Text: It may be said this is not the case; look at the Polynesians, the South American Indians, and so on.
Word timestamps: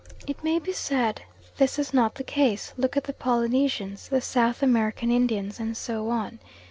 It 0.25 0.43
may 0.43 0.57
be 0.57 0.73
said 0.73 1.21
this 1.57 1.77
is 1.77 1.93
not 1.93 2.15
the 2.15 2.23
case; 2.23 2.73
look 2.75 2.97
at 2.97 3.03
the 3.03 3.13
Polynesians, 3.13 4.09
the 4.09 4.19
South 4.19 4.63
American 4.63 5.11
Indians, 5.11 5.59
and 5.59 5.77
so 5.77 6.09
on. 6.09 6.39